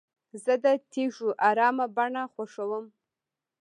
زه 0.43 0.53
د 0.63 0.65
تیږو 0.91 1.29
ارامه 1.49 1.85
بڼه 1.95 2.23
خوښوم. 2.33 2.85